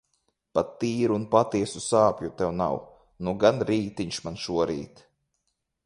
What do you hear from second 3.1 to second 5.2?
Nu gan rītiņš man šorīt.